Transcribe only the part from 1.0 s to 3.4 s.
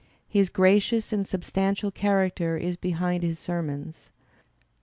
and sub stantial character is behind his